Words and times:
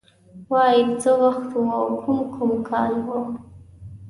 وای 0.49 0.79
څه 1.01 1.11
وخت 1.21 1.49
و 1.53 1.59
او 1.79 1.87
کوم 2.03 2.19
کوم 2.33 2.51
کال 2.69 2.93
و 3.05 3.07